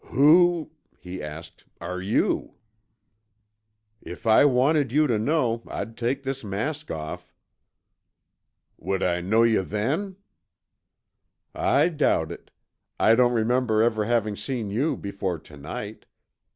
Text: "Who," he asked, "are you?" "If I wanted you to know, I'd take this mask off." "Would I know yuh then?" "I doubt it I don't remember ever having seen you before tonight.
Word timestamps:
"Who," 0.05 0.71
he 0.97 1.21
asked, 1.21 1.63
"are 1.79 2.01
you?" 2.01 2.55
"If 4.01 4.25
I 4.25 4.45
wanted 4.45 4.91
you 4.91 5.05
to 5.05 5.19
know, 5.19 5.61
I'd 5.67 5.95
take 5.95 6.23
this 6.23 6.43
mask 6.43 6.89
off." 6.89 7.31
"Would 8.79 9.03
I 9.03 9.21
know 9.21 9.43
yuh 9.43 9.61
then?" 9.61 10.15
"I 11.53 11.89
doubt 11.89 12.31
it 12.31 12.49
I 12.99 13.13
don't 13.13 13.33
remember 13.33 13.83
ever 13.83 14.05
having 14.05 14.35
seen 14.35 14.71
you 14.71 14.97
before 14.97 15.37
tonight. 15.37 16.07